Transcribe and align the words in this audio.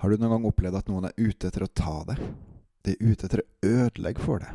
Har 0.00 0.10
du 0.10 0.16
noen 0.16 0.30
gang 0.32 0.44
opplevd 0.48 0.78
at 0.78 0.86
noen 0.88 1.10
er 1.10 1.18
ute 1.20 1.50
etter 1.50 1.66
å 1.66 1.74
ta 1.76 1.98
det? 2.08 2.14
De 2.88 2.94
er 2.94 3.02
ute 3.10 3.26
etter 3.26 3.42
å 3.42 3.68
ødelegge 3.68 4.22
for 4.24 4.40
det. 4.40 4.48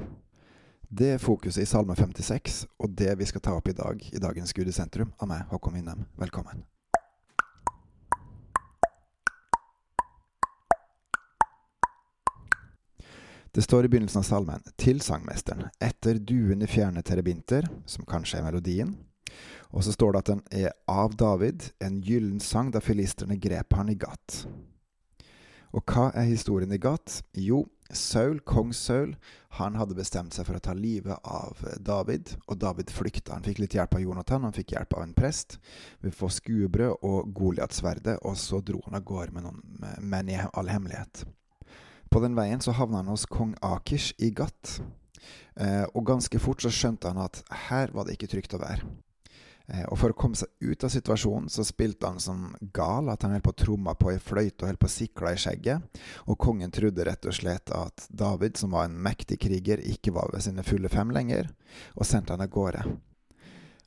Det 0.90 1.10
er 1.14 1.22
fokuset 1.22 1.62
i 1.62 1.68
Salme 1.70 1.94
56, 1.94 2.64
og 2.82 2.96
det 2.98 3.12
vi 3.20 3.28
skal 3.30 3.44
ta 3.46 3.54
opp 3.54 3.70
i 3.70 3.76
dag 3.78 4.02
i 4.10 4.24
dagens 4.24 4.56
Gud 4.58 4.72
i 4.72 4.74
sentrum 4.74 5.14
av 5.22 5.30
meg, 5.30 5.46
Håkon 5.54 5.78
Winnem. 5.78 6.02
Velkommen. 6.18 6.66
Det 13.54 13.62
står 13.70 13.86
i 13.86 13.94
begynnelsen 13.94 14.26
av 14.26 14.30
salmen 14.34 14.66
til 14.82 15.06
sangmesteren, 15.06 15.70
etter 15.78 16.18
duen 16.18 16.66
i 16.66 16.74
fjerne 16.74 17.06
terebinter, 17.06 17.70
som 17.86 18.10
kanskje 18.10 18.42
er 18.42 18.50
melodien. 18.50 18.98
Og 19.70 19.86
så 19.86 19.94
står 19.94 20.16
det 20.16 20.26
at 20.26 20.38
den 20.38 20.48
er 20.66 20.72
av 20.90 21.14
David, 21.14 21.70
en 21.78 22.02
gyllen 22.02 22.42
sang 22.42 22.74
da 22.74 22.82
filisterne 22.82 23.38
grep 23.38 23.78
han 23.78 23.94
i 23.94 24.02
gatt. 24.02 24.48
Og 25.76 25.84
hva 25.92 26.08
er 26.16 26.30
historien 26.30 26.72
i 26.72 26.80
Gat? 26.80 27.20
Jo, 27.36 27.66
Saul, 27.92 28.40
kong 28.48 28.72
Saul, 28.74 29.12
han 29.60 29.76
hadde 29.76 29.98
bestemt 29.98 30.34
seg 30.34 30.48
for 30.48 30.58
å 30.58 30.64
ta 30.64 30.74
livet 30.76 31.20
av 31.28 31.60
David, 31.84 32.32
og 32.48 32.58
David 32.64 32.94
flykta. 32.96 33.36
Han 33.36 33.46
fikk 33.46 33.60
litt 33.62 33.76
hjelp 33.76 33.98
av 33.98 34.06
Jonathan, 34.06 34.48
han 34.48 34.56
fikk 34.56 34.74
hjelp 34.74 34.96
av 34.96 35.04
en 35.04 35.14
prest. 35.18 35.58
Vi 36.00 36.14
får 36.16 36.38
skuebrød 36.40 37.06
og 37.06 37.32
Goliat-sverdet, 37.36 38.18
og 38.24 38.40
så 38.40 38.62
dro 38.64 38.80
han 38.88 38.98
av 38.98 39.04
gårde 39.06 39.36
med 39.36 39.46
noen 39.46 40.00
menn 40.00 40.32
i 40.32 40.40
all 40.48 40.72
hemmelighet. 40.72 41.26
På 42.10 42.24
den 42.24 42.38
veien 42.40 42.64
så 42.64 42.74
havna 42.78 43.04
han 43.04 43.12
hos 43.12 43.28
kong 43.28 43.58
Akish 43.66 44.14
i 44.24 44.32
Gat. 44.32 44.78
Eh, 45.60 45.84
og 45.92 46.06
ganske 46.08 46.40
fort 46.40 46.64
så 46.64 46.72
skjønte 46.72 47.12
han 47.12 47.20
at 47.20 47.42
her 47.68 47.92
var 47.92 48.08
det 48.08 48.16
ikke 48.16 48.32
trygt 48.32 48.56
å 48.56 48.64
være. 48.64 48.88
Eh, 49.68 49.86
og 49.90 49.98
for 49.98 50.14
å 50.14 50.18
komme 50.18 50.38
seg 50.38 50.52
ut 50.62 50.86
av 50.86 50.92
situasjonen, 50.94 51.50
så 51.50 51.66
spilte 51.66 52.10
han 52.10 52.22
som 52.22 52.52
gal, 52.76 53.10
at 53.10 53.26
han 53.26 53.34
holdt 53.34 53.48
på 53.48 53.56
å 53.56 53.60
tromme 53.64 53.96
på 53.98 54.12
ei 54.12 54.22
fløyte 54.22 54.64
og 54.64 54.70
holdt 54.70 54.84
på 54.84 54.90
å 54.90 54.96
sikle 54.96 55.34
i 55.34 55.42
skjegget. 55.42 56.02
Og 56.30 56.40
kongen 56.42 56.74
trodde 56.74 57.08
rett 57.08 57.26
og 57.26 57.38
slett 57.38 57.74
at 57.74 58.08
David, 58.10 58.60
som 58.62 58.76
var 58.78 58.90
en 58.90 59.00
mektig 59.02 59.40
kriger, 59.42 59.82
ikke 59.82 60.14
var 60.16 60.30
ved 60.34 60.46
sine 60.46 60.66
fulle 60.66 60.92
fem 60.92 61.14
lenger, 61.16 61.50
og 61.98 62.08
sendte 62.08 62.36
han 62.36 62.46
av 62.46 62.54
gårde. 62.54 62.86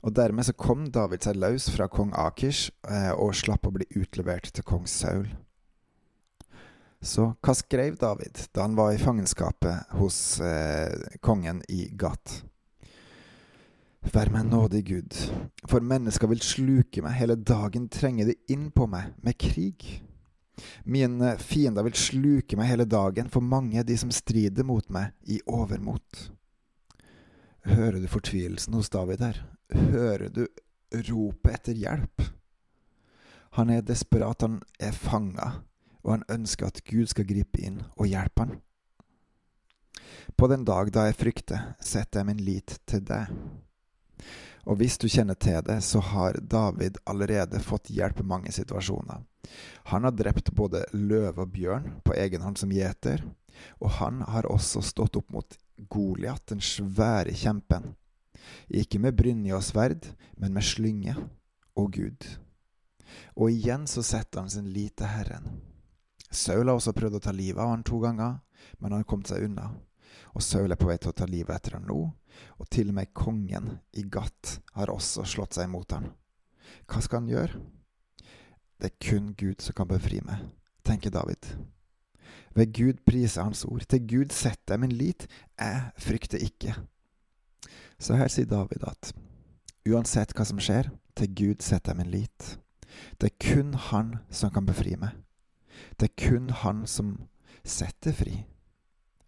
Og 0.06 0.15
dermed 0.15 0.47
så 0.47 0.55
kom 0.55 0.87
David 0.95 1.27
seg 1.27 1.39
løs 1.39 1.69
fra 1.75 1.89
kong 1.91 2.12
Akish 2.15 2.71
eh, 2.87 3.11
og 3.15 3.34
slapp 3.34 3.67
å 3.67 3.75
bli 3.75 3.87
utlevert 3.99 4.51
til 4.55 4.67
kong 4.67 4.87
Saul. 4.91 5.27
Så 7.03 7.33
hva 7.43 7.55
skrev 7.55 7.99
David 7.99 8.49
da 8.55 8.65
han 8.65 8.75
var 8.79 8.91
i 8.95 8.99
fangenskapet 8.99 9.95
hos 9.99 10.41
eh, 10.43 11.19
kongen 11.23 11.62
i 11.71 11.87
Gat? 11.99 12.41
Vær 14.09 14.31
meg 14.33 14.47
nådig, 14.48 14.81
Gud, 14.89 15.17
for 15.69 15.84
mennesker 15.84 16.31
vil 16.31 16.41
sluke 16.41 17.03
meg, 17.05 17.17
hele 17.19 17.37
dagen 17.37 17.91
trenger 17.92 18.31
de 18.31 18.37
inn 18.48 18.70
på 18.73 18.87
meg 18.89 19.12
med 19.25 19.37
krig. 19.37 19.84
Mine 20.89 21.34
fiender 21.42 21.84
vil 21.87 21.98
sluke 21.98 22.56
meg 22.59 22.70
hele 22.70 22.87
dagen, 22.89 23.28
for 23.28 23.45
mange 23.45 23.78
er 23.78 23.87
de 23.87 23.98
som 24.00 24.12
strider 24.15 24.65
mot 24.67 24.89
meg 24.91 25.12
i 25.28 25.42
overmot. 25.45 26.31
Hører 27.69 28.00
du 28.00 28.09
fortvilelsen 28.09 28.78
hos 28.78 28.89
David 28.89 29.23
her? 29.27 29.42
Hører 29.77 30.33
du 30.33 30.47
ropet 31.11 31.59
etter 31.59 31.77
hjelp? 31.77 32.25
Han 33.61 33.70
er 33.75 33.84
desperat, 33.84 34.41
han 34.41 34.62
er 34.81 34.97
fanga, 34.97 35.53
og 36.00 36.17
han 36.17 36.27
ønsker 36.33 36.70
at 36.70 36.81
Gud 36.89 37.12
skal 37.12 37.28
gripe 37.28 37.61
inn 37.61 37.83
og 37.98 38.09
hjelpe 38.09 38.47
han. 38.47 38.59
På 40.39 40.48
den 40.48 40.65
dag 40.65 40.93
da 40.95 41.09
jeg 41.09 41.19
frykter, 41.19 41.72
setter 41.81 42.22
jeg 42.22 42.31
min 42.31 42.45
lit 42.45 42.78
til 42.89 43.05
deg. 43.05 43.33
Og 44.67 44.81
hvis 44.81 44.98
du 44.98 45.06
kjenner 45.09 45.39
til 45.39 45.61
det, 45.64 45.78
så 45.84 46.01
har 46.01 46.39
David 46.41 46.98
allerede 47.09 47.61
fått 47.62 47.91
hjelp 47.95 48.20
i 48.20 48.27
mange 48.27 48.53
situasjoner. 48.53 49.23
Han 49.92 50.05
har 50.05 50.17
drept 50.17 50.50
både 50.53 50.84
løve 50.92 51.47
og 51.47 51.53
bjørn 51.55 52.00
på 52.05 52.17
egen 52.19 52.45
hånd 52.45 52.59
som 52.61 52.73
gjeter, 52.75 53.23
og 53.81 53.97
han 53.98 54.20
har 54.28 54.48
også 54.50 54.83
stått 54.84 55.17
opp 55.19 55.31
mot 55.33 55.56
Goliat, 55.89 56.42
den 56.50 56.61
svære 56.61 57.33
kjempen. 57.39 57.95
Ikke 58.69 59.00
med 59.03 59.17
brynje 59.17 59.55
og 59.56 59.65
sverd, 59.65 60.10
men 60.37 60.55
med 60.55 60.66
slynge 60.66 61.16
og 61.78 61.93
Gud. 61.94 62.27
Og 63.38 63.53
igjen 63.54 63.87
så 63.88 64.03
setter 64.04 64.43
han 64.43 64.53
sin 64.53 64.69
lit 64.75 64.99
til 64.99 65.10
Herren. 65.10 65.60
Saul 66.31 66.69
har 66.69 66.77
også 66.77 66.93
prøvd 66.97 67.19
å 67.19 67.25
ta 67.25 67.33
livet 67.33 67.62
av 67.62 67.72
han 67.72 67.87
to 67.87 68.00
ganger, 68.03 68.41
men 68.83 68.93
han 68.93 69.06
kom 69.09 69.25
seg 69.25 69.47
unna. 69.49 69.71
Og 70.34 70.44
Saul 70.44 70.72
er 70.72 70.81
på 70.81 70.89
vei 70.89 70.99
til 71.00 71.12
å 71.12 71.16
ta 71.16 71.27
livet 71.28 71.55
etter 71.55 71.78
ham 71.78 71.87
nå, 71.89 71.99
og 72.59 72.71
til 72.71 72.93
og 72.93 72.99
med 72.99 73.15
kongen 73.16 73.71
i 73.97 74.05
Gat 74.11 74.59
har 74.77 74.93
også 74.93 75.25
slått 75.27 75.56
seg 75.56 75.69
imot 75.69 75.97
ham. 75.97 76.11
Hva 76.89 77.03
skal 77.05 77.22
han 77.22 77.33
gjøre? 77.33 77.62
Det 78.78 78.93
er 78.93 79.00
kun 79.03 79.33
Gud 79.39 79.65
som 79.65 79.75
kan 79.75 79.91
befri 79.91 80.21
meg, 80.22 80.44
tenker 80.87 81.11
David. 81.11 81.49
Ved 82.55 82.72
Gud 82.75 83.03
priser 83.06 83.43
Hans 83.43 83.65
ord. 83.65 83.84
Til 83.89 84.06
Gud 84.06 84.33
setter 84.34 84.75
jeg 84.75 84.83
min 84.83 84.94
lit. 84.94 85.27
Jeg 85.59 85.91
frykter 85.99 86.43
ikke. 86.43 86.75
Så 87.99 88.16
her 88.19 88.31
sier 88.31 88.47
David 88.47 88.84
at 88.87 89.12
uansett 89.89 90.34
hva 90.37 90.47
som 90.47 90.60
skjer, 90.62 90.91
til 91.19 91.34
Gud 91.34 91.65
setter 91.65 91.95
jeg 91.95 92.00
min 92.03 92.12
lit. 92.12 92.59
Det 93.19 93.31
er 93.31 93.39
kun 93.43 93.75
Han 93.75 94.16
som 94.31 94.53
kan 94.55 94.66
befri 94.66 94.97
meg. 94.99 95.16
Det 95.99 96.10
er 96.10 96.28
kun 96.28 96.50
Han 96.50 96.87
som 96.87 97.16
setter 97.65 98.15
fri, 98.16 98.45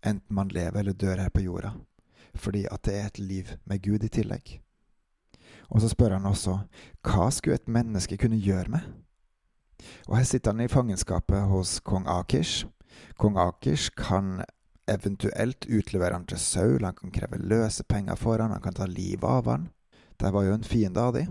enten 0.06 0.34
man 0.34 0.48
lever 0.48 0.80
eller 0.80 0.92
dør 0.96 1.20
her 1.20 1.32
på 1.34 1.44
jorda 1.44 1.74
fordi 2.34 2.66
at 2.70 2.84
det 2.86 2.94
er 2.94 3.06
et 3.06 3.18
liv 3.18 3.48
med 3.66 3.82
Gud 3.82 4.04
i 4.04 4.08
tillegg. 4.08 4.60
Og 5.70 5.80
så 5.82 5.90
spør 5.90 6.16
han 6.18 6.26
også 6.26 6.60
hva 7.06 7.30
skulle 7.34 7.58
et 7.58 7.70
menneske 7.70 8.18
kunne 8.20 8.40
gjøre 8.40 8.70
med? 8.76 8.86
Og 10.08 10.16
her 10.18 10.26
sitter 10.28 10.52
han 10.52 10.64
i 10.64 10.70
fangenskapet 10.70 11.48
hos 11.50 11.78
kong 11.80 12.06
Akish. 12.08 12.66
Kong 13.18 13.38
Akish 13.38 13.90
kan 13.96 14.42
eventuelt 14.90 15.66
utlevere 15.66 16.18
han 16.18 16.26
til 16.26 16.38
Saul, 16.38 16.84
han 16.84 16.94
kan 16.94 17.12
kreve 17.14 17.38
løsepenger 17.38 18.18
for 18.18 18.42
han, 18.42 18.50
han 18.50 18.62
kan 18.62 18.74
ta 18.74 18.86
livet 18.86 19.24
av 19.24 19.48
han. 19.48 19.70
Det 20.20 20.32
var 20.32 20.44
jo 20.44 20.54
en 20.54 20.66
fiende 20.66 21.00
av 21.00 21.14
de. 21.16 21.24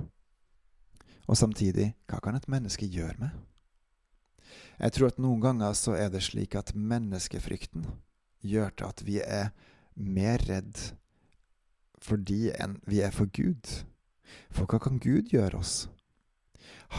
Og 1.29 1.37
samtidig, 1.37 1.93
hva 2.09 2.21
kan 2.23 2.35
et 2.35 2.47
menneske 2.49 2.87
gjøre 2.89 3.19
med? 3.19 3.29
Jeg 4.79 4.95
tror 4.95 5.11
at 5.11 5.19
noen 5.19 5.41
ganger 5.43 5.75
så 5.77 5.93
er 5.99 6.09
det 6.09 6.23
slik 6.25 6.55
at 6.55 6.71
menneskefrykten 6.73 7.85
gjør 8.41 8.73
til 8.75 8.89
at 8.89 9.03
vi 9.05 9.19
er 9.23 9.51
mer 9.99 10.41
redd 10.47 10.79
fordi 11.99 12.49
enn 12.55 12.77
vi 12.87 13.01
er 13.03 13.11
for 13.11 13.27
Gud. 13.35 13.67
For 14.55 14.69
hva 14.69 14.79
kan 14.79 15.01
Gud 15.03 15.33
gjøre 15.33 15.59
oss? 15.59 15.89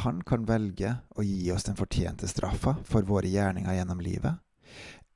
Han 0.05 0.21
kan 0.23 0.45
velge 0.47 0.93
å 1.17 1.25
gi 1.25 1.51
oss 1.55 1.67
den 1.67 1.79
fortjente 1.79 2.29
straffa 2.31 2.77
for 2.87 3.07
våre 3.09 3.31
gjerninger 3.31 3.75
gjennom 3.75 4.03
livet. 4.05 4.39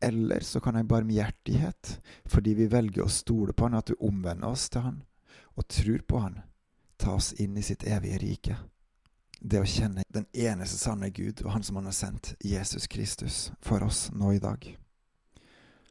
Eller 0.02 0.40
så 0.40 0.60
kan 0.60 0.74
han 0.74 0.88
barmhjertighet, 0.88 1.98
fordi 2.24 2.54
vi 2.58 2.66
velger 2.72 3.04
å 3.04 3.12
stole 3.12 3.52
på 3.52 3.68
han, 3.68 3.78
at 3.78 3.92
vi 3.92 4.00
omvender 4.00 4.50
oss 4.50 4.66
til 4.72 4.88
han 4.88 5.02
og 5.54 5.68
tror 5.70 6.02
på 6.08 6.18
han, 6.18 6.40
ta 6.98 7.14
oss 7.14 7.32
inn 7.38 7.56
i 7.56 7.62
sitt 7.62 7.84
evige 7.86 8.18
rike. 8.18 8.56
Det 9.40 9.60
å 9.60 9.68
kjenne 9.68 10.02
den 10.10 10.26
eneste 10.32 10.80
sanne 10.80 11.10
Gud 11.14 11.44
og 11.44 11.52
Han 11.52 11.62
som 11.62 11.76
han 11.76 11.86
har 11.90 11.94
sendt, 11.94 12.34
Jesus 12.40 12.86
Kristus, 12.90 13.52
for 13.60 13.84
oss 13.84 14.08
nå 14.12 14.32
i 14.32 14.42
dag. 14.42 14.66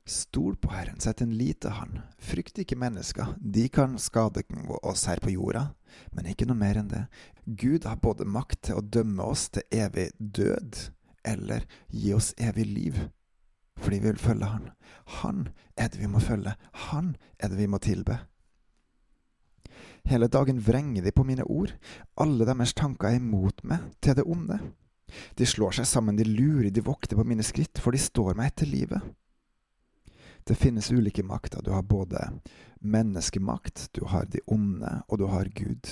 Stol 0.06 0.56
på 0.56 0.70
Herren, 0.70 1.00
sett 1.00 1.22
en 1.22 1.32
lit 1.38 1.62
til 1.64 1.72
Han. 1.78 2.02
Frykt 2.20 2.60
ikke 2.60 2.76
mennesker, 2.76 3.38
de 3.40 3.70
kan 3.72 3.96
skade 4.02 4.44
oss 4.84 5.06
her 5.08 5.22
på 5.24 5.32
jorda, 5.32 5.70
men 6.12 6.28
ikke 6.28 6.48
noe 6.50 6.60
mer 6.60 6.82
enn 6.82 6.92
det. 6.92 7.06
Gud 7.46 7.88
har 7.88 8.02
både 8.04 8.28
makt 8.28 8.66
til 8.68 8.82
å 8.82 8.84
dømme 8.84 9.24
oss 9.24 9.48
til 9.56 9.64
evig 9.72 10.10
død, 10.20 10.82
eller 11.24 11.64
gi 11.88 12.12
oss 12.18 12.34
evig 12.36 12.68
liv, 12.68 13.00
fordi 13.80 14.02
vi 14.04 14.10
vil 14.12 14.20
følge 14.20 14.52
Han. 14.52 14.68
Han 15.24 15.42
er 15.80 15.88
det 15.88 16.04
vi 16.04 16.12
må 16.12 16.20
følge, 16.20 16.58
Han 16.90 17.16
er 17.40 17.54
det 17.54 17.62
vi 17.64 17.72
må 17.72 17.80
tilbe. 17.80 18.20
Hele 20.04 20.28
dagen 20.28 20.60
vrenger 20.60 21.04
de 21.06 21.16
på 21.16 21.24
mine 21.24 21.48
ord, 21.48 21.72
alle 22.20 22.44
deres 22.44 22.76
tanker 22.76 23.08
er 23.08 23.22
imot 23.24 23.64
meg, 23.64 23.88
til 24.04 24.20
det 24.20 24.28
onde. 24.28 24.60
De 25.40 25.48
slår 25.48 25.80
seg 25.80 25.88
sammen, 25.88 26.20
de 26.20 26.28
lurer, 26.28 26.74
de 26.76 26.84
vokter 26.84 27.16
på 27.16 27.24
mine 27.24 27.44
skritt, 27.46 27.80
for 27.80 27.96
de 27.96 28.04
står 28.04 28.36
meg 28.36 28.52
etter 28.52 28.68
livet. 28.68 29.14
Det 30.44 30.56
finnes 30.60 30.92
ulike 30.92 31.24
makter. 31.24 31.62
Du 31.64 31.72
har 31.72 31.84
både 31.88 32.30
menneskemakt, 32.84 33.90
du 33.92 34.06
har 34.06 34.26
de 34.26 34.42
onde, 34.48 35.02
og 35.08 35.18
du 35.18 35.28
har 35.32 35.48
Gud. 35.56 35.88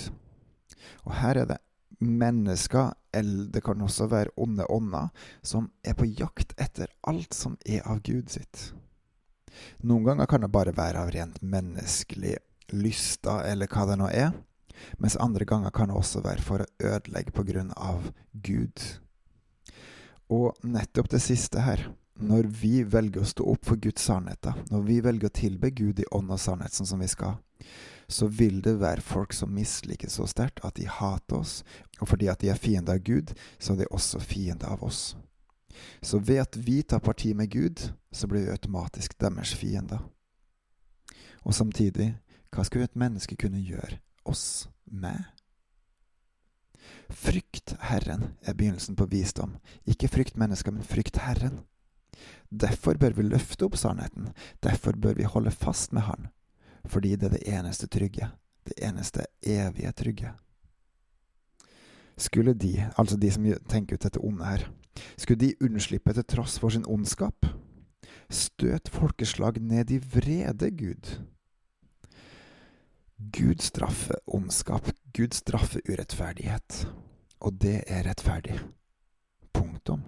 Og 1.08 1.14
her 1.16 1.44
er 1.44 1.48
det 1.54 1.58
mennesker, 2.02 2.94
eller 3.14 3.48
det 3.54 3.64
kan 3.64 3.82
også 3.82 4.08
være 4.12 4.34
onde 4.36 4.66
ånder, 4.70 5.10
som 5.42 5.70
er 5.84 5.96
på 5.96 6.10
jakt 6.10 6.56
etter 6.60 6.92
alt 7.08 7.34
som 7.38 7.58
er 7.66 7.86
av 7.88 8.02
Gud 8.04 8.32
sitt. 8.34 8.72
Noen 9.86 10.08
ganger 10.08 10.30
kan 10.30 10.44
det 10.44 10.52
bare 10.52 10.76
være 10.76 11.04
av 11.04 11.12
rent 11.14 11.42
menneskelig 11.44 12.38
lyster, 12.72 13.44
eller 13.46 13.70
hva 13.72 13.86
det 13.90 14.00
nå 14.00 14.10
er, 14.10 14.34
mens 14.98 15.20
andre 15.22 15.46
ganger 15.46 15.74
kan 15.76 15.92
det 15.92 16.00
også 16.00 16.24
være 16.26 16.44
for 16.44 16.64
å 16.64 16.70
ødelegge 16.82 17.36
på 17.36 17.46
grunn 17.48 17.72
av 17.78 18.12
Gud. 18.34 18.82
Og 20.32 20.56
nettopp 20.64 21.12
det 21.12 21.22
siste 21.22 21.62
her, 21.62 21.90
når 22.20 22.50
vi 22.62 22.84
velger 22.84 23.22
å 23.22 23.30
stå 23.30 23.46
opp 23.54 23.66
for 23.66 23.82
Guds 23.82 24.04
sannheter, 24.06 24.58
når 24.70 24.84
vi 24.88 25.00
velger 25.02 25.32
å 25.32 25.38
tilbe 25.42 25.72
Gud 25.72 26.00
i 26.00 26.10
ånd 26.12 26.32
og 26.32 26.40
sannhet 26.42 26.76
sånn 26.76 26.90
som 26.90 27.02
vi 27.02 27.10
skal, 27.10 27.38
så 28.12 28.28
vil 28.28 28.60
det 28.62 28.76
være 28.82 29.02
folk 29.02 29.34
som 29.34 29.54
misliker 29.56 30.12
så 30.12 30.28
sterkt 30.28 30.64
at 30.68 30.76
de 30.76 30.88
hater 30.90 31.40
oss, 31.40 31.62
og 32.02 32.12
fordi 32.12 32.28
at 32.28 32.42
de 32.44 32.52
er 32.52 32.60
fiender 32.60 33.00
av 33.00 33.06
Gud, 33.08 33.34
så 33.60 33.74
er 33.74 33.84
de 33.84 33.92
også 33.96 34.20
fiender 34.20 34.74
av 34.74 34.84
oss. 34.84 35.16
Så 36.04 36.20
ved 36.20 36.42
at 36.44 36.58
vi 36.60 36.82
tar 36.84 37.00
parti 37.00 37.34
med 37.36 37.50
Gud, 37.50 37.92
så 38.12 38.28
blir 38.28 38.46
vi 38.46 38.52
automatisk 38.52 39.16
deres 39.22 39.54
fiender. 39.56 40.04
Og 41.48 41.56
samtidig, 41.56 42.14
hva 42.52 42.66
skulle 42.68 42.90
et 42.90 43.00
menneske 43.00 43.38
kunne 43.40 43.64
gjøre 43.64 44.02
oss 44.28 44.68
med? 44.86 45.24
Frykt 47.12 47.76
Herren 47.88 48.34
er 48.44 48.54
begynnelsen 48.54 48.96
på 48.96 49.08
visdom. 49.12 49.56
Ikke 49.88 50.12
frykt 50.12 50.38
mennesker, 50.38 50.72
men 50.72 50.84
frykt 50.84 51.18
Herren. 51.24 51.62
Derfor 52.52 53.00
bør 53.00 53.16
vi 53.18 53.28
løfte 53.30 53.66
opp 53.66 53.78
sannheten. 53.80 54.32
Derfor 54.64 54.98
bør 54.98 55.18
vi 55.18 55.24
holde 55.24 55.52
fast 55.52 55.94
med 55.94 56.02
Han. 56.02 56.28
Fordi 56.86 57.16
det 57.16 57.30
er 57.30 57.38
det 57.38 57.48
eneste 57.48 57.88
trygge. 57.88 58.32
Det 58.68 58.78
eneste 58.82 59.26
evige 59.42 59.92
trygge. 59.92 60.34
Skulle 62.18 62.54
de, 62.54 62.92
altså 62.98 63.18
de 63.18 63.32
som 63.32 63.46
tenker 63.70 63.98
ut 63.98 64.04
dette 64.04 64.22
onde 64.22 64.46
her, 64.46 64.68
skulle 65.18 65.40
de 65.40 65.56
unnslippe 65.64 66.14
til 66.14 66.28
tross 66.28 66.60
for 66.60 66.70
sin 66.70 66.86
ondskap? 66.86 67.48
Støt 68.30 68.90
folkeslag 68.90 69.60
ned 69.62 69.92
i 69.92 69.98
vrede, 69.98 70.72
Gud. 70.72 71.18
Gud 73.32 73.62
straffer 73.62 74.16
ondskap, 74.28 74.92
Gud 75.14 75.34
straffer 75.34 75.82
urettferdighet. 75.90 76.88
Og 77.42 77.54
det 77.62 77.84
er 77.88 78.06
rettferdig. 78.08 78.60
Punktum. 79.54 80.04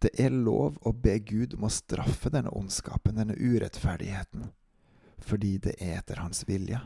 Det 0.00 0.10
er 0.20 0.32
lov 0.32 0.78
å 0.86 0.92
be 0.92 1.18
Gud 1.18 1.54
om 1.58 1.66
å 1.68 1.72
straffe 1.72 2.32
denne 2.32 2.52
ondskapen, 2.56 3.18
denne 3.20 3.36
urettferdigheten, 3.36 4.48
fordi 5.20 5.56
det 5.58 5.76
er 5.78 5.98
etter 5.98 6.22
hans 6.22 6.46
vilje. 6.48 6.80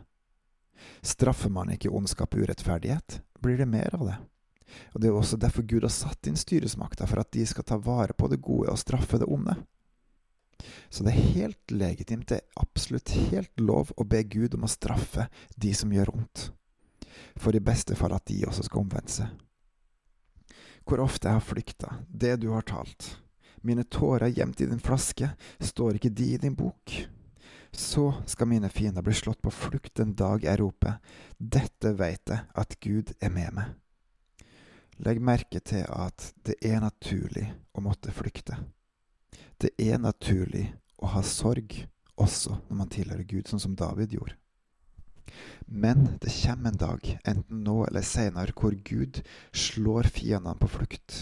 Straffer 1.02 1.52
man 1.54 1.70
ikke 1.72 1.92
ondskap 1.94 2.34
og 2.34 2.46
urettferdighet, 2.46 3.20
blir 3.40 3.60
det 3.60 3.68
mer 3.70 3.94
av 3.94 4.08
det. 4.08 4.16
Og 4.94 5.00
Det 5.00 5.08
er 5.08 5.14
også 5.14 5.36
derfor 5.36 5.62
Gud 5.62 5.86
har 5.86 5.92
satt 5.92 6.26
inn 6.26 6.36
styresmakta, 6.36 7.06
for 7.06 7.22
at 7.22 7.30
de 7.32 7.46
skal 7.46 7.64
ta 7.64 7.78
vare 7.78 8.16
på 8.16 8.28
det 8.28 8.42
gode 8.42 8.72
og 8.72 8.80
straffe 8.80 9.20
det 9.20 9.28
onde. 9.30 9.54
Så 10.88 11.04
det 11.04 11.12
er 11.12 11.32
helt 11.36 11.70
legitimt, 11.70 12.28
det 12.28 12.40
er 12.40 12.62
absolutt 12.62 13.10
helt 13.30 13.60
lov 13.60 13.92
å 13.96 14.06
be 14.08 14.22
Gud 14.24 14.54
om 14.54 14.64
å 14.64 14.70
straffe 14.70 15.28
de 15.56 15.74
som 15.76 15.92
gjør 15.92 16.14
vondt, 16.14 16.48
for 17.36 17.54
i 17.54 17.62
beste 17.62 17.96
fall 17.98 18.14
at 18.16 18.26
de 18.30 18.44
også 18.48 18.66
skal 18.66 18.84
omvende 18.84 19.12
seg. 19.12 19.43
Hvor 20.84 21.00
ofte 21.00 21.28
jeg 21.28 21.38
har 21.38 21.44
flykta, 21.44 21.94
det 22.08 22.36
du 22.42 22.50
har 22.52 22.66
talt, 22.68 23.14
mine 23.64 23.84
tårer 23.88 24.28
gjemt 24.28 24.60
i 24.60 24.68
din 24.68 24.82
flaske, 24.82 25.30
står 25.60 25.96
ikke 25.96 26.12
de 26.12 26.34
i 26.34 26.40
din 26.40 26.56
bok? 26.56 26.96
Så 27.72 28.10
skal 28.26 28.50
mine 28.50 28.68
fiender 28.68 29.02
bli 29.02 29.14
slått 29.16 29.40
på 29.42 29.50
flukt 29.50 29.94
den 29.96 30.12
dag 30.14 30.44
jeg 30.44 30.60
roper, 30.60 31.00
dette 31.38 31.94
veit 31.98 32.30
jeg 32.30 32.44
at 32.54 32.76
Gud 32.84 33.14
er 33.18 33.32
med 33.32 33.56
meg. 33.56 33.72
Legg 35.02 35.18
merke 35.24 35.58
til 35.58 35.82
at 35.90 36.28
det 36.46 36.60
er 36.62 36.84
naturlig 36.84 37.48
å 37.74 37.82
måtte 37.82 38.14
flykte. 38.14 38.60
Det 39.58 39.72
er 39.80 39.98
naturlig 39.98 40.68
å 41.02 41.10
ha 41.16 41.22
sorg 41.26 41.80
også 42.20 42.60
når 42.68 42.78
man 42.78 42.92
tilhører 42.92 43.26
Gud, 43.26 43.48
sånn 43.48 43.62
som 43.62 43.74
David 43.74 44.14
gjorde. 44.14 44.36
Men 45.66 46.18
det 46.20 46.32
kommer 46.42 46.70
en 46.70 46.80
dag, 46.80 47.18
enten 47.24 47.62
nå 47.64 47.76
eller 47.86 48.04
senere, 48.06 48.54
hvor 48.56 48.76
Gud 48.84 49.22
slår 49.52 50.10
fiendene 50.12 50.56
på 50.60 50.70
flukt, 50.76 51.16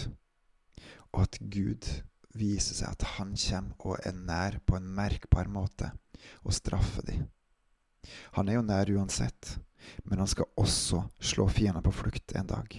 og 1.13 1.25
at 1.25 1.39
Gud 1.39 1.87
viser 2.33 2.77
seg 2.77 2.95
at 2.95 3.05
han 3.17 3.35
kommer 3.37 3.87
og 3.87 4.07
er 4.07 4.17
nær 4.17 4.59
på 4.65 4.77
en 4.77 4.89
merkbar 4.97 5.49
måte 5.51 5.91
og 6.43 6.55
straffer 6.55 7.05
dem. 7.07 7.27
Han 8.35 8.49
er 8.49 8.57
jo 8.57 8.65
nær 8.65 8.91
uansett, 8.97 9.57
men 10.03 10.19
han 10.19 10.29
skal 10.29 10.49
også 10.59 11.05
slå 11.23 11.47
fiendene 11.51 11.83
på 11.85 11.95
flukt 11.95 12.35
en 12.35 12.49
dag. 12.49 12.75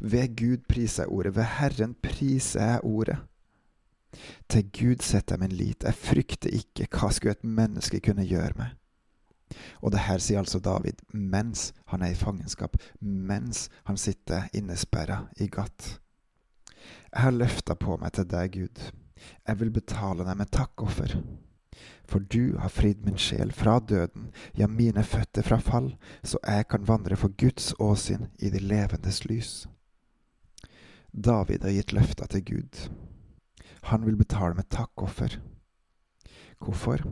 Ved 0.00 0.36
Gud 0.36 0.64
priser 0.68 1.04
jeg 1.04 1.12
ordet, 1.12 1.36
ved 1.36 1.48
Herren 1.58 1.94
priser 2.02 2.74
jeg 2.74 2.84
ordet. 2.84 3.18
Til 4.50 4.70
Gud 4.74 5.04
setter 5.06 5.36
jeg 5.36 5.44
min 5.44 5.56
lit, 5.56 5.84
jeg 5.86 5.94
frykter 5.94 6.54
ikke, 6.54 6.88
hva 6.90 7.10
skulle 7.14 7.36
et 7.36 7.46
menneske 7.46 8.00
kunne 8.02 8.26
gjøre 8.26 8.56
meg? 8.58 8.79
Og 9.80 9.92
det 9.94 10.04
her 10.06 10.22
sier 10.22 10.42
altså 10.42 10.60
David 10.62 11.02
mens 11.12 11.70
han 11.92 12.04
er 12.06 12.14
i 12.14 12.18
fangenskap, 12.18 12.76
mens 13.00 13.68
han 13.88 13.98
sitter 14.00 14.48
innesperra 14.56 15.24
i 15.40 15.50
gatt. 15.50 15.96
Jeg 17.10 17.24
har 17.24 17.36
løfta 17.36 17.74
på 17.74 17.96
meg 18.00 18.14
til 18.16 18.28
deg, 18.30 18.56
Gud. 18.56 18.82
Jeg 19.46 19.60
vil 19.60 19.72
betale 19.74 20.24
deg 20.24 20.38
med 20.38 20.52
takkoffer. 20.54 21.16
For 22.10 22.22
du 22.32 22.56
har 22.58 22.72
fridd 22.74 23.04
min 23.06 23.18
sjel 23.20 23.52
fra 23.54 23.78
døden, 23.78 24.30
ja, 24.58 24.66
mine 24.66 25.04
føtter 25.06 25.46
fra 25.46 25.60
fall, 25.62 25.92
så 26.26 26.40
jeg 26.42 26.66
kan 26.70 26.88
vandre 26.88 27.18
for 27.18 27.34
Guds 27.38 27.72
åsyn 27.78 28.26
i 28.38 28.50
de 28.50 28.62
levendes 28.62 29.22
lys. 29.28 29.52
David 31.10 31.66
har 31.66 31.74
gitt 31.74 31.94
løfta 31.94 32.26
til 32.30 32.44
Gud. 32.46 32.82
Han 33.90 34.06
vil 34.06 34.18
betale 34.18 34.54
med 34.54 34.68
takkoffer. 34.70 35.38
Hvorfor? 36.60 37.02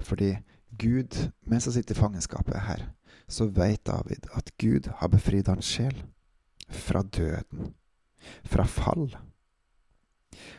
Fordi 0.00 0.36
Gud, 0.78 1.16
mens 1.46 1.68
han 1.68 1.74
sitter 1.76 1.94
i 1.94 1.98
fangenskapet 1.98 2.66
her, 2.66 2.88
så 3.28 3.46
vet 3.46 3.84
David 3.86 4.26
at 4.36 4.52
Gud 4.60 4.88
har 5.00 5.12
befridd 5.12 5.48
hans 5.48 5.68
sjel 5.68 6.02
fra 6.68 7.02
døden, 7.02 7.72
fra 8.44 8.66
fall. 8.68 9.08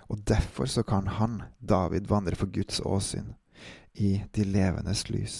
Og 0.09 0.21
derfor 0.27 0.65
så 0.65 0.83
kan 0.83 1.07
han, 1.07 1.41
David, 1.59 2.07
vandre 2.09 2.35
for 2.35 2.51
Guds 2.51 2.79
åsyn 2.79 3.33
i 3.93 4.21
de 4.35 4.43
levendes 4.43 5.09
lys. 5.09 5.37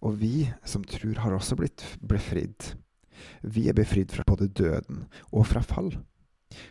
Og 0.00 0.20
vi 0.20 0.48
som 0.64 0.84
tror, 0.84 1.18
har 1.24 1.34
også 1.34 1.56
blitt 1.58 1.84
befridd. 2.00 2.74
Vi 3.42 3.68
er 3.68 3.76
befridd 3.76 4.12
fra 4.12 4.24
både 4.26 4.48
døden 4.48 5.06
og 5.32 5.46
fra 5.46 5.62
fall. 5.64 5.96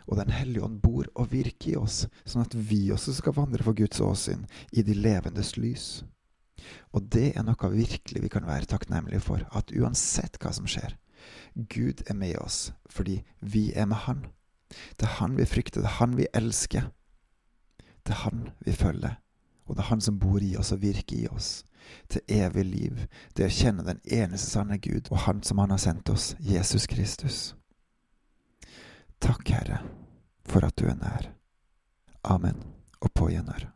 Og 0.08 0.18
Den 0.18 0.32
hellige 0.32 0.64
ånd 0.64 0.80
bor 0.82 1.06
og 1.16 1.32
virker 1.34 1.74
i 1.74 1.78
oss, 1.78 2.06
sånn 2.24 2.46
at 2.46 2.56
vi 2.56 2.88
også 2.94 3.14
skal 3.18 3.36
vandre 3.36 3.64
for 3.66 3.78
Guds 3.78 4.00
åsyn 4.02 4.46
i 4.72 4.86
de 4.86 4.96
levendes 4.96 5.56
lys. 5.60 6.06
Og 6.94 7.10
det 7.14 7.34
er 7.36 7.44
noe 7.46 7.72
virkelig 7.72 8.22
vi 8.24 8.32
kan 8.32 8.48
være 8.48 8.70
takknemlige 8.70 9.24
for, 9.24 9.44
at 9.56 9.74
uansett 9.76 10.40
hva 10.42 10.54
som 10.56 10.68
skjer, 10.70 10.96
Gud 11.56 12.04
er 12.10 12.14
med 12.14 12.38
oss 12.38 12.74
fordi 12.92 13.22
vi 13.42 13.72
er 13.74 13.88
med 13.90 14.06
Han. 14.06 14.26
Det 15.00 15.08
er 15.08 15.18
Han 15.20 15.38
vi 15.38 15.46
frykter, 15.46 15.82
det 15.82 15.90
er 15.90 16.00
Han 16.00 16.18
vi 16.18 16.28
elsker. 16.34 16.92
Det 18.06 18.14
er 18.14 18.24
Han 18.26 18.50
vi 18.66 18.72
følger. 18.72 19.20
Og 19.66 19.76
det 19.76 19.84
er 19.84 19.90
Han 19.90 20.02
som 20.02 20.20
bor 20.20 20.40
i 20.42 20.56
oss 20.58 20.72
og 20.72 20.82
virker 20.82 21.18
i 21.18 21.28
oss. 21.28 21.64
Til 22.10 22.22
evig 22.28 22.66
liv. 22.66 23.06
Det 23.38 23.46
å 23.46 23.54
kjenne 23.54 23.86
den 23.86 24.02
eneste 24.06 24.50
sanne 24.52 24.78
Gud 24.78 25.12
og 25.12 25.26
Han 25.26 25.44
som 25.44 25.62
Han 25.62 25.74
har 25.74 25.82
sendt 25.82 26.10
oss, 26.10 26.36
Jesus 26.40 26.88
Kristus. 26.88 27.56
Takk, 29.22 29.48
Herre, 29.50 29.80
for 30.46 30.66
at 30.66 30.76
du 30.78 30.90
er 30.90 31.00
nær. 31.00 31.32
Amen 32.24 32.62
og 33.02 33.14
på 33.14 33.30
gjenhør. 33.30 33.75